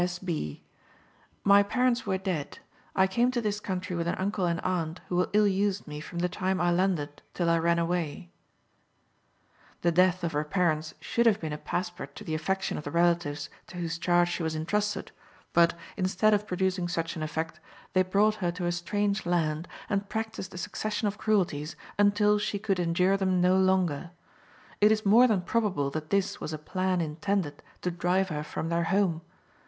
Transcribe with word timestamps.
S. 0.03 0.17
B.: 0.17 0.63
"My 1.43 1.61
parents 1.61 2.07
were 2.07 2.17
dead. 2.17 2.57
I 2.95 3.05
came 3.05 3.29
to 3.29 3.39
this 3.39 3.59
country 3.59 3.95
with 3.95 4.07
an 4.07 4.15
uncle 4.15 4.47
and 4.47 4.59
aunt, 4.61 4.99
who 5.09 5.27
ill 5.31 5.45
used 5.45 5.85
me 5.87 5.99
from 5.99 6.17
the 6.17 6.27
time 6.27 6.59
I 6.59 6.71
landed 6.71 7.21
till 7.35 7.51
I 7.51 7.59
ran 7.59 7.77
away." 7.77 8.31
The 9.83 9.91
death 9.91 10.23
of 10.23 10.31
her 10.31 10.43
parents 10.43 10.95
should 11.01 11.27
have 11.27 11.39
been 11.39 11.53
a 11.53 11.57
passport 11.59 12.15
to 12.15 12.23
the 12.23 12.33
affection 12.33 12.79
of 12.79 12.83
the 12.83 12.89
relatives 12.89 13.47
to 13.67 13.77
whose 13.77 13.99
charge 13.99 14.29
she 14.29 14.41
was 14.41 14.55
intrusted, 14.55 15.11
but, 15.53 15.75
instead 15.95 16.33
of 16.33 16.47
producing 16.47 16.87
such 16.87 17.15
an 17.15 17.21
effect, 17.21 17.59
they 17.93 18.01
brought 18.01 18.33
her 18.41 18.51
to 18.53 18.65
a 18.65 18.71
strange 18.71 19.23
land, 19.27 19.67
and 19.87 20.09
practiced 20.09 20.51
a 20.55 20.57
succession 20.57 21.07
of 21.07 21.19
cruelties, 21.19 21.75
until 21.99 22.39
she 22.39 22.57
could 22.57 22.79
endure 22.79 23.17
them 23.17 23.39
no 23.39 23.55
longer. 23.55 24.09
It 24.81 24.91
is 24.91 25.05
more 25.05 25.27
than 25.27 25.41
probable 25.41 25.91
that 25.91 26.09
this 26.09 26.41
was 26.41 26.53
a 26.53 26.57
plan 26.57 27.01
intended 27.01 27.61
to 27.83 27.91
drive 27.91 28.29
her 28.29 28.41
from 28.43 28.69
their 28.69 28.85
home. 28.85 29.21